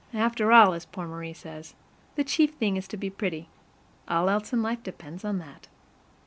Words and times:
After 0.15 0.51
all, 0.51 0.73
as 0.73 0.87
poor 0.87 1.05
Marie 1.07 1.31
says, 1.31 1.75
the 2.15 2.23
chief 2.23 2.55
thing 2.55 2.75
is 2.75 2.87
to 2.87 2.97
be 2.97 3.11
pretty. 3.11 3.49
All 4.07 4.31
else 4.31 4.51
in 4.51 4.63
life 4.63 4.81
depends 4.81 5.23
on 5.23 5.37
that. 5.37 5.67